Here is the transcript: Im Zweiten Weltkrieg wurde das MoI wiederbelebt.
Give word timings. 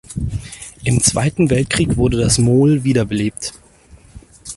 Im 0.83 0.99
Zweiten 1.03 1.51
Weltkrieg 1.51 1.95
wurde 1.95 2.17
das 2.17 2.39
MoI 2.39 2.83
wiederbelebt. 2.83 3.53